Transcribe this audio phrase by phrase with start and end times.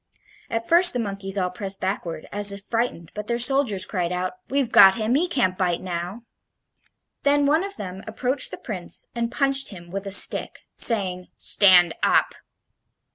[0.49, 4.33] At first the monkeys all pressed backward, as if frightened, but their soldiers cried out:
[4.49, 6.23] "We've got him; he can't bite now."
[7.21, 11.93] Then one of them approached the Prince and punched him with a stick, saying, "Stand
[12.01, 12.33] up!"